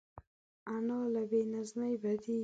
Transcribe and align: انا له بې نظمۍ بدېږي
انا 0.73 0.99
له 1.13 1.21
بې 1.29 1.41
نظمۍ 1.53 1.93
بدېږي 2.01 2.37